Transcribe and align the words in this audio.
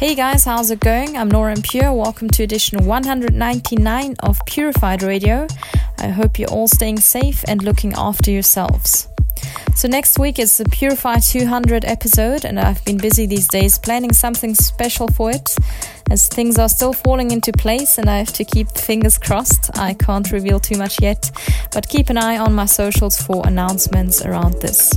Hey 0.00 0.14
guys, 0.14 0.46
how's 0.46 0.70
it 0.70 0.80
going? 0.80 1.14
I'm 1.14 1.28
Nora 1.28 1.52
En 1.52 1.60
Pure. 1.60 1.92
Welcome 1.92 2.30
to 2.30 2.42
edition 2.42 2.86
199 2.86 4.16
of 4.20 4.40
Purified 4.46 5.02
Radio. 5.02 5.46
I 5.98 6.08
hope 6.08 6.38
you're 6.38 6.48
all 6.48 6.68
staying 6.68 7.00
safe 7.00 7.44
and 7.46 7.62
looking 7.62 7.92
after 7.92 8.30
yourselves. 8.30 9.08
So, 9.76 9.88
next 9.88 10.18
week 10.18 10.38
is 10.38 10.56
the 10.56 10.64
Purify 10.64 11.18
200 11.18 11.84
episode, 11.84 12.46
and 12.46 12.58
I've 12.58 12.82
been 12.86 12.96
busy 12.96 13.26
these 13.26 13.46
days 13.46 13.78
planning 13.78 14.14
something 14.14 14.54
special 14.54 15.06
for 15.06 15.32
it 15.32 15.54
as 16.10 16.28
things 16.28 16.58
are 16.58 16.70
still 16.70 16.94
falling 16.94 17.30
into 17.30 17.52
place 17.52 17.98
and 17.98 18.08
I 18.08 18.16
have 18.16 18.32
to 18.32 18.44
keep 18.44 18.68
fingers 18.70 19.18
crossed. 19.18 19.70
I 19.78 19.92
can't 19.92 20.32
reveal 20.32 20.60
too 20.60 20.78
much 20.78 21.02
yet, 21.02 21.30
but 21.74 21.86
keep 21.90 22.08
an 22.08 22.16
eye 22.16 22.38
on 22.38 22.54
my 22.54 22.64
socials 22.64 23.20
for 23.20 23.46
announcements 23.46 24.24
around 24.24 24.54
this. 24.62 24.94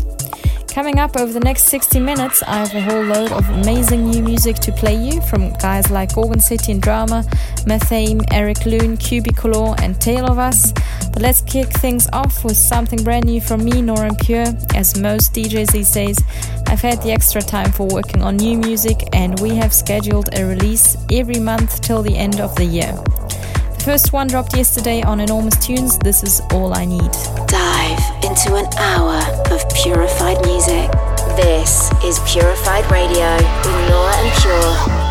Coming 0.74 0.98
up 0.98 1.16
over 1.18 1.32
the 1.32 1.40
next 1.40 1.66
60 1.66 2.00
minutes, 2.00 2.42
I 2.42 2.56
have 2.66 2.74
a 2.74 2.82
whole 2.82 3.04
load 3.04 3.32
of 3.32 3.48
amazing 3.48 4.10
new 4.10 4.24
music 4.24 4.56
to 4.56 4.72
play 4.72 4.96
you 4.96 5.22
from 5.22 5.54
guys 5.54 5.92
like 5.92 6.18
Organ 6.18 6.40
City 6.40 6.72
and 6.72 6.82
Drama, 6.82 7.24
Methane, 7.68 8.22
Eric 8.32 8.66
Loon, 8.66 8.98
Cubicolor, 8.98 9.80
and 9.84 10.02
Tale 10.02 10.26
of 10.26 10.40
Us. 10.40 10.72
But 11.12 11.22
let's 11.22 11.42
kick 11.42 11.68
things 11.68 12.08
off 12.12 12.44
with 12.44 12.58
something 12.58 13.04
brand 13.04 13.26
new 13.26 13.40
from 13.40 13.64
me, 13.64 13.84
Nora 13.84 14.08
En 14.08 14.16
Pure. 14.16 14.48
As 14.74 15.00
most 15.00 15.36
DJs 15.36 15.72
these 15.72 15.92
days, 15.92 16.18
I've 16.66 16.82
had 16.82 17.00
the 17.04 17.12
extra 17.12 17.44
time 17.44 17.72
for 17.72 17.86
working 17.86 18.24
on 18.24 18.38
new 18.38 18.58
music, 18.58 18.98
and 19.14 19.40
we 19.42 19.56
have 19.56 19.72
scheduled 19.76 20.36
a 20.36 20.44
release 20.44 20.98
every 21.12 21.40
month 21.40 21.82
till 21.82 22.02
the 22.02 22.18
end 22.18 22.42
of 22.42 22.56
the 22.56 22.66
year. 22.66 22.94
The 23.78 23.84
first 23.86 24.12
one 24.12 24.26
dropped 24.26 24.58
yesterday 24.58 25.04
on 25.04 25.20
Enormous 25.20 25.64
Tunes. 25.64 26.00
This 26.00 26.24
is 26.24 26.42
All 26.52 26.74
I 26.74 26.86
Need. 26.86 27.12
Into 28.34 28.56
an 28.56 28.66
hour 28.80 29.22
of 29.52 29.64
purified 29.76 30.44
music. 30.48 30.90
This 31.38 31.92
is 32.04 32.20
Purified 32.26 32.90
Radio 32.92 33.36
with 33.38 33.90
Nora 33.90 34.12
En 34.18 34.32
Pure. 34.42 35.03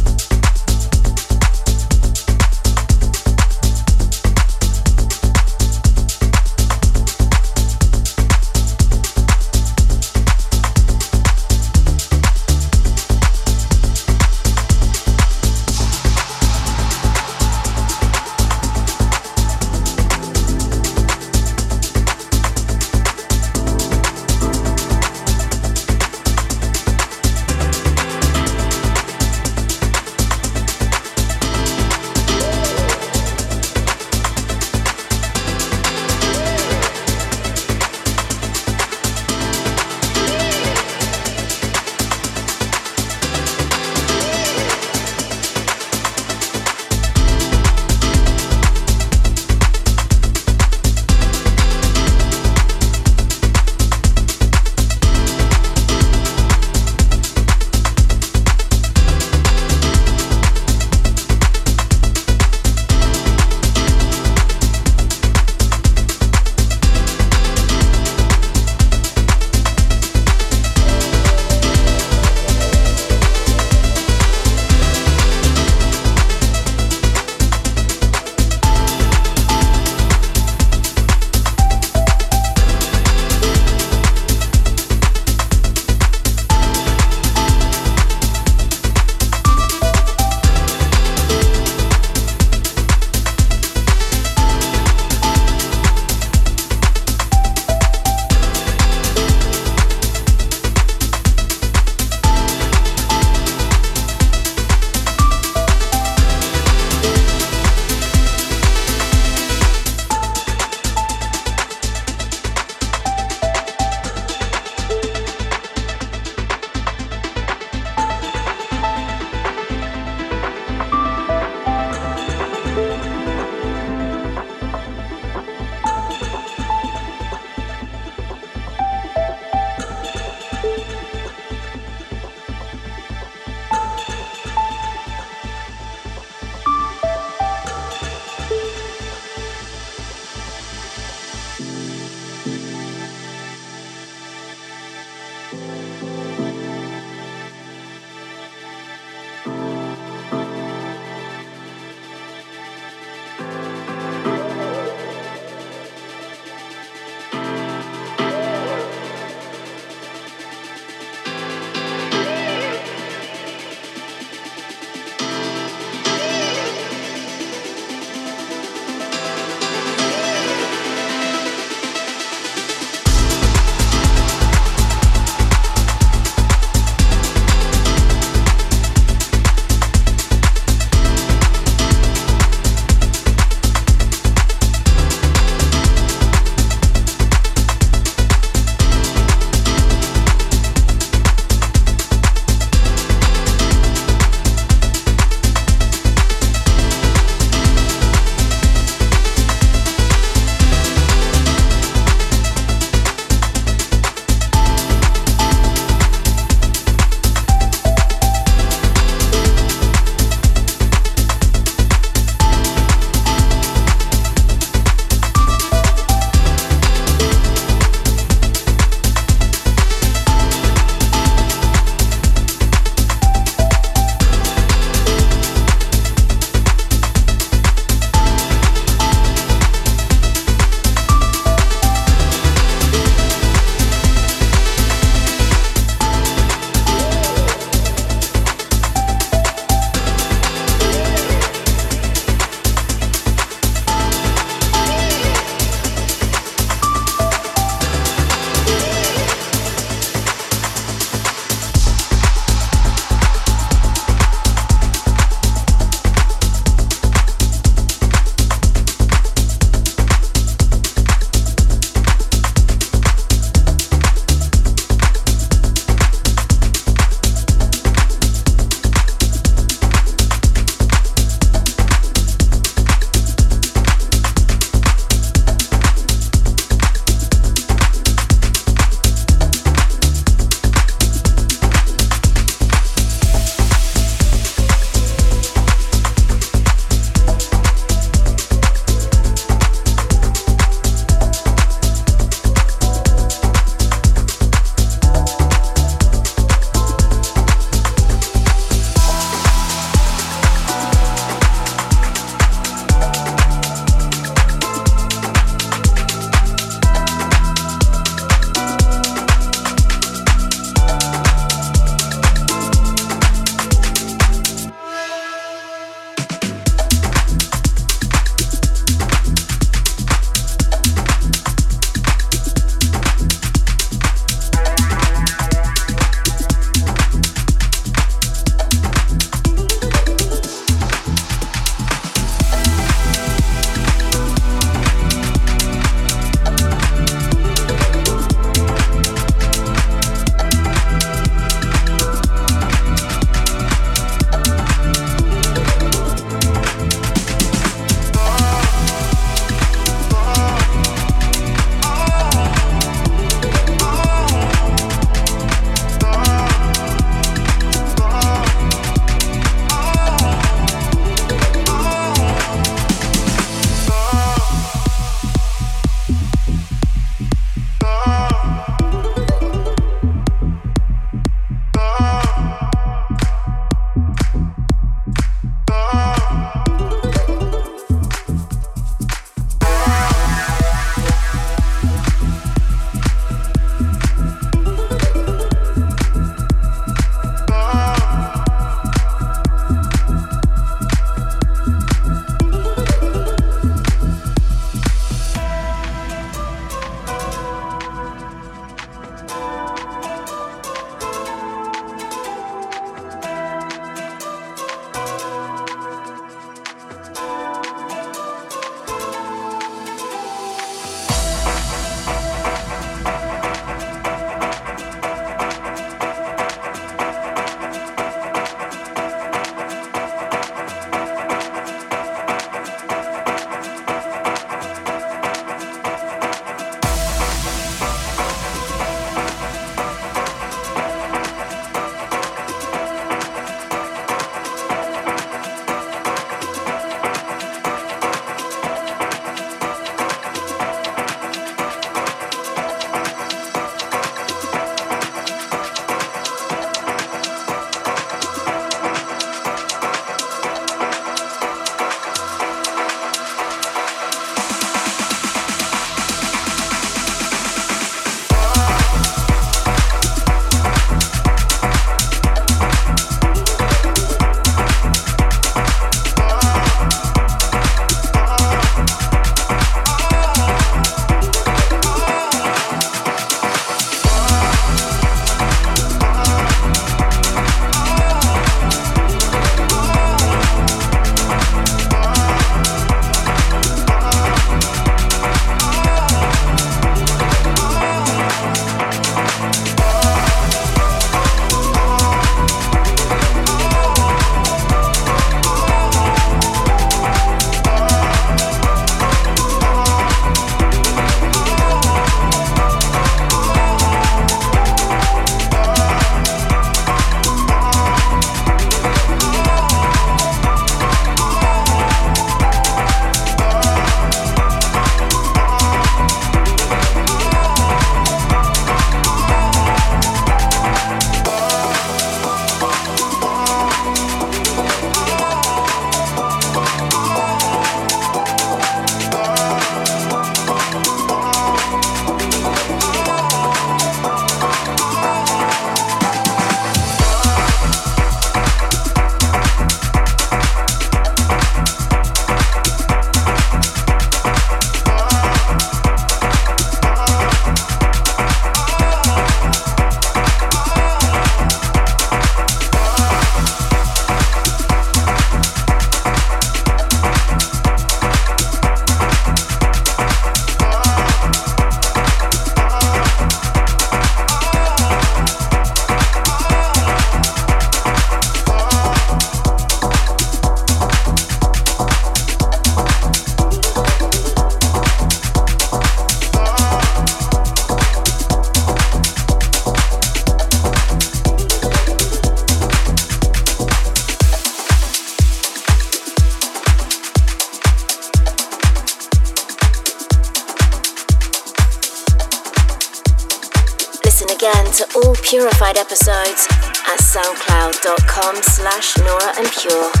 Slash 598.71 598.97
Nora 598.99 599.33
En 599.37 599.49
Pure. 599.49 600.00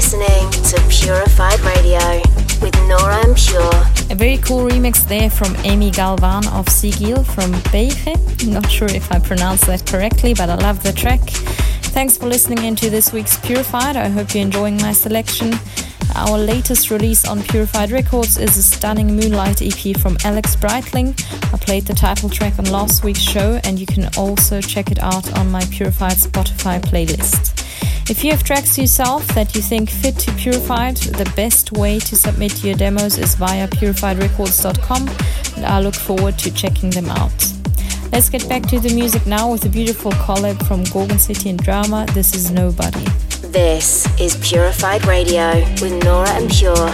listening 0.00 0.50
to 0.62 0.80
Purified 0.88 1.60
Radio 1.60 2.22
with 2.62 2.74
Nora 2.88 3.18
En 3.18 3.34
Pure. 3.34 4.08
A 4.08 4.14
very 4.14 4.38
cool 4.38 4.66
remix 4.66 5.06
there 5.06 5.28
from 5.28 5.54
Amy 5.56 5.90
Galvan 5.90 6.48
of 6.54 6.70
Sigil 6.70 7.22
from 7.22 7.52
Beiche. 7.68 8.16
Not 8.48 8.70
sure 8.70 8.88
if 8.88 9.12
I 9.12 9.18
pronounced 9.18 9.66
that 9.66 9.86
correctly, 9.86 10.32
but 10.32 10.48
I 10.48 10.54
love 10.54 10.82
the 10.82 10.94
track. 10.94 11.20
Thanks 11.92 12.16
for 12.16 12.24
listening 12.28 12.64
into 12.64 12.88
this 12.88 13.12
week's 13.12 13.38
Purified. 13.40 13.94
I 13.96 14.08
hope 14.08 14.32
you're 14.32 14.42
enjoying 14.42 14.78
my 14.78 14.92
selection. 14.92 15.52
Our 16.14 16.38
latest 16.38 16.90
release 16.90 17.28
on 17.28 17.42
Purified 17.42 17.90
Records 17.90 18.38
is 18.38 18.56
a 18.56 18.62
stunning 18.62 19.14
Moonlight 19.14 19.60
EP 19.60 19.94
from 19.98 20.16
Alex 20.24 20.56
Breitling. 20.56 21.12
I 21.52 21.58
played 21.58 21.84
the 21.84 21.92
title 21.92 22.30
track 22.30 22.58
on 22.58 22.64
last 22.64 23.04
week's 23.04 23.20
show, 23.20 23.60
and 23.64 23.78
you 23.78 23.84
can 23.84 24.08
also 24.16 24.62
check 24.62 24.90
it 24.90 24.98
out 24.98 25.30
on 25.36 25.50
my 25.50 25.62
Purified 25.66 26.16
Spotify 26.16 26.80
playlist. 26.80 27.60
If 28.08 28.24
you 28.24 28.30
have 28.32 28.42
tracks 28.42 28.76
yourself 28.76 29.26
that 29.28 29.54
you 29.54 29.62
think 29.62 29.88
fit 29.88 30.18
to 30.20 30.32
Purified, 30.32 30.96
the 30.96 31.30
best 31.36 31.72
way 31.72 31.98
to 32.00 32.16
submit 32.16 32.64
your 32.64 32.74
demos 32.74 33.18
is 33.18 33.34
via 33.34 33.68
purifiedrecords.com, 33.68 35.08
and 35.56 35.66
I 35.66 35.80
look 35.80 35.94
forward 35.94 36.38
to 36.40 36.52
checking 36.52 36.90
them 36.90 37.08
out. 37.10 37.32
Let's 38.12 38.28
get 38.28 38.48
back 38.48 38.62
to 38.68 38.80
the 38.80 38.92
music 38.92 39.26
now 39.26 39.52
with 39.52 39.64
a 39.64 39.68
beautiful 39.68 40.10
collab 40.12 40.66
from 40.66 40.82
Gorgon 40.84 41.18
City 41.18 41.50
and 41.50 41.62
Drama. 41.62 42.06
This 42.12 42.34
is 42.34 42.50
Nobody. 42.50 43.04
This 43.52 44.06
is 44.20 44.36
Purified 44.36 45.06
Radio 45.06 45.60
with 45.80 46.02
Nora 46.04 46.30
En 46.30 46.48
Pure. 46.48 46.90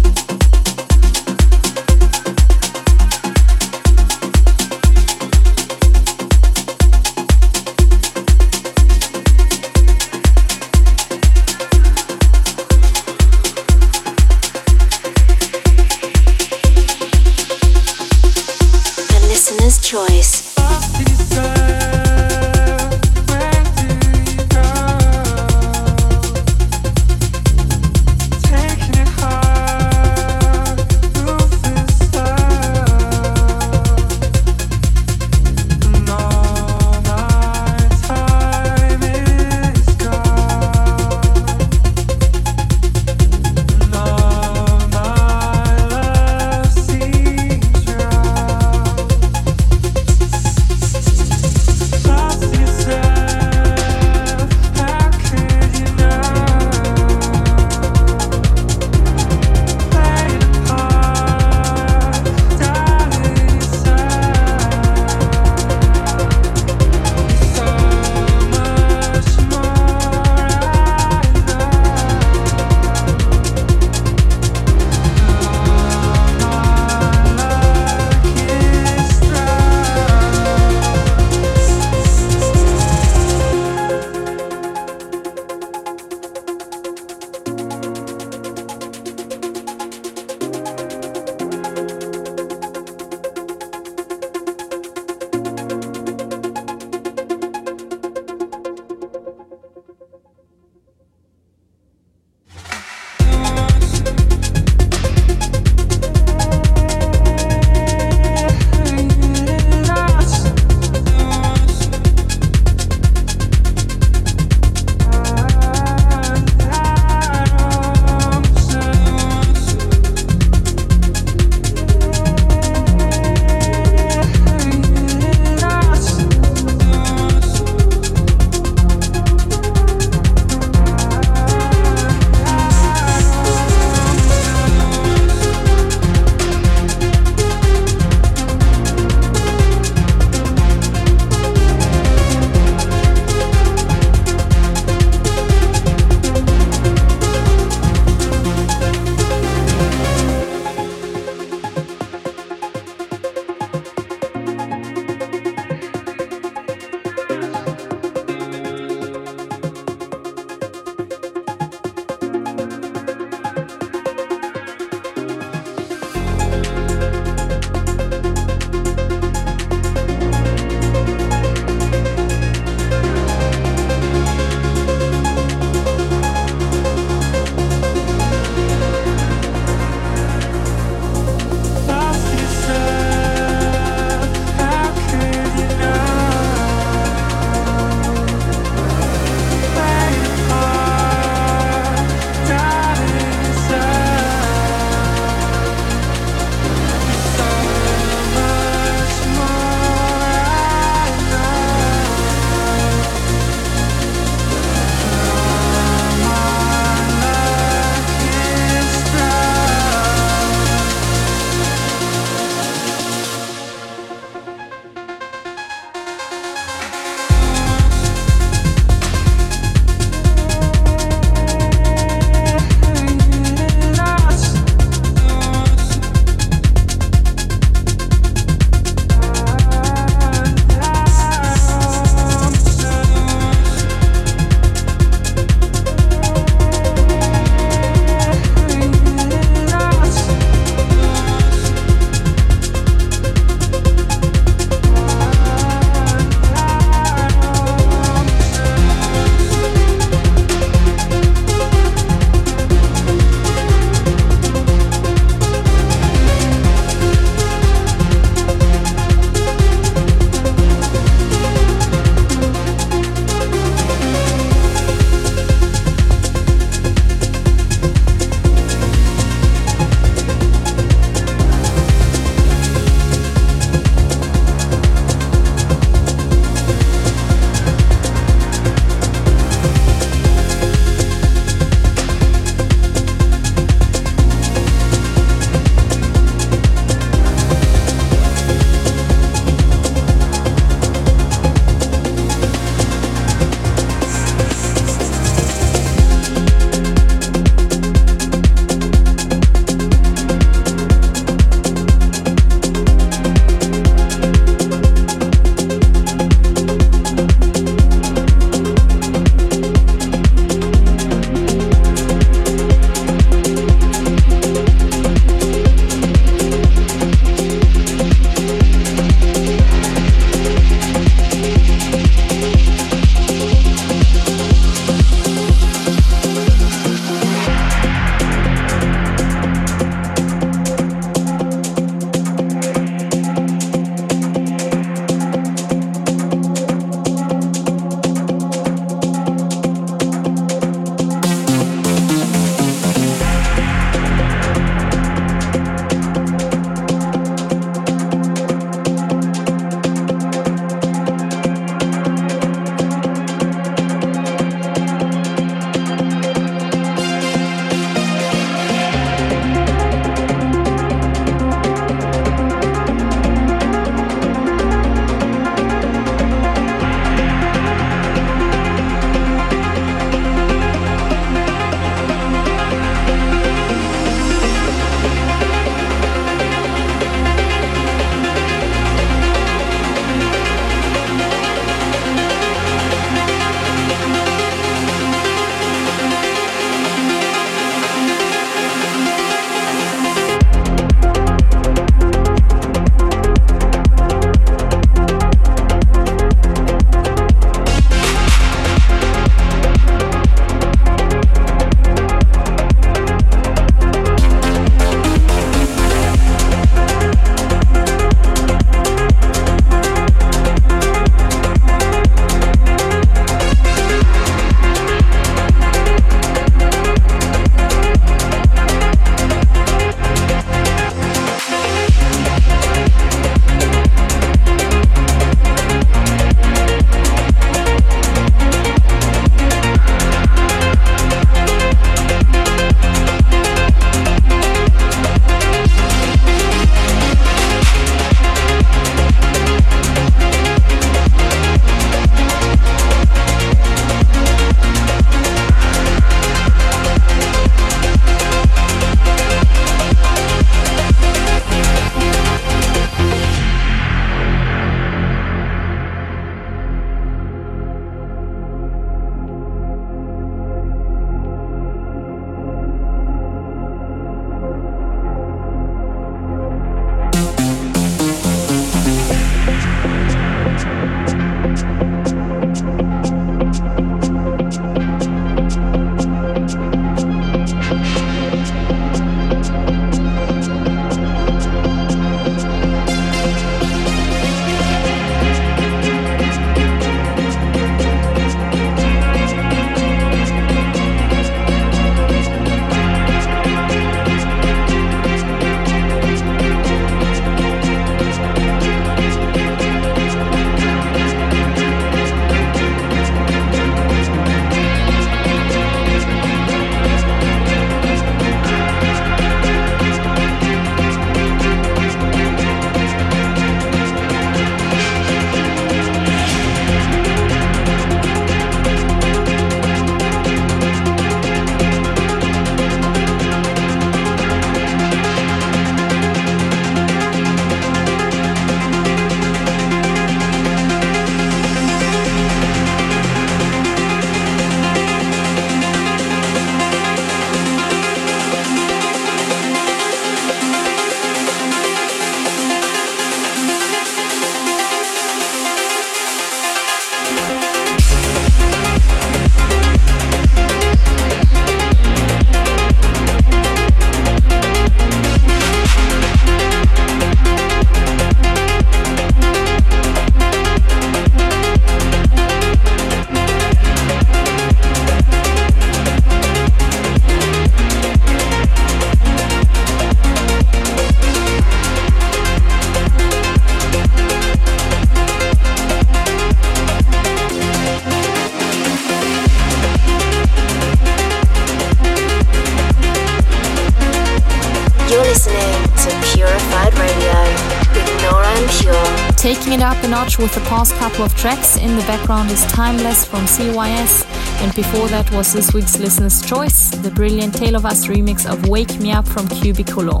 With 590.00 590.34
the 590.34 590.40
past 590.48 590.74
couple 590.76 591.04
of 591.04 591.14
tracks, 591.14 591.56
in 591.58 591.76
the 591.76 591.82
background 591.82 592.30
is 592.30 592.44
Timeless 592.46 593.04
from 593.04 593.26
CYS, 593.26 594.04
and 594.42 594.54
before 594.54 594.88
that 594.88 595.10
was 595.12 595.32
this 595.32 595.52
week's 595.52 595.78
listener's 595.78 596.22
choice, 596.22 596.70
the 596.70 596.90
brilliant 596.90 597.34
Tale 597.34 597.54
of 597.54 597.66
Us 597.66 597.86
remix 597.86 598.28
of 598.30 598.48
Wake 598.48 598.80
Me 598.80 598.92
Up 598.92 599.06
from 599.06 599.28
Cubicolor. 599.28 600.00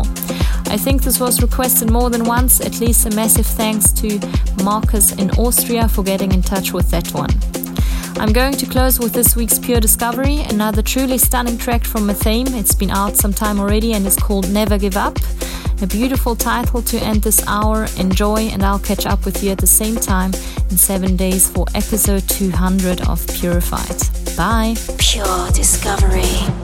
I 0.68 0.78
think 0.78 1.02
this 1.02 1.20
was 1.20 1.42
requested 1.42 1.90
more 1.90 2.08
than 2.08 2.24
once, 2.24 2.60
at 2.62 2.80
least 2.80 3.06
a 3.06 3.14
massive 3.14 3.46
thanks 3.46 3.92
to 3.92 4.18
Marcus 4.64 5.12
in 5.12 5.30
Austria 5.32 5.86
for 5.86 6.02
getting 6.02 6.32
in 6.32 6.40
touch 6.42 6.72
with 6.72 6.90
that 6.90 7.12
one. 7.12 7.30
I'm 8.18 8.32
going 8.32 8.54
to 8.54 8.66
close 8.66 8.98
with 8.98 9.12
this 9.12 9.36
week's 9.36 9.58
Pure 9.58 9.80
Discovery, 9.80 10.40
another 10.48 10.82
truly 10.82 11.18
stunning 11.18 11.58
track 11.58 11.84
from 11.84 12.08
Methame. 12.08 12.58
It's 12.58 12.74
been 12.74 12.90
out 12.90 13.16
some 13.16 13.34
time 13.34 13.60
already 13.60 13.92
and 13.92 14.06
is 14.06 14.16
called 14.16 14.50
Never 14.50 14.78
Give 14.78 14.96
Up. 14.96 15.18
A 15.82 15.86
beautiful 15.86 16.36
title 16.36 16.82
to 16.82 16.98
end 16.98 17.22
this 17.22 17.42
hour. 17.46 17.86
Enjoy, 17.96 18.36
and 18.36 18.62
I'll 18.62 18.78
catch 18.78 19.06
up 19.06 19.24
with 19.24 19.42
you 19.42 19.50
at 19.50 19.58
the 19.58 19.66
same 19.66 19.96
time 19.96 20.30
in 20.70 20.76
seven 20.76 21.16
days 21.16 21.48
for 21.50 21.64
episode 21.74 22.28
200 22.28 23.08
of 23.08 23.26
Purified. 23.28 23.96
Bye. 24.36 24.74
Pure 24.98 25.52
Discovery. 25.52 26.59